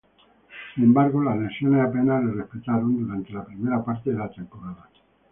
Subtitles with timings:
[0.73, 4.89] Sin embargo, las lesiones apenas le respetaron durante la primera parte de la temporada.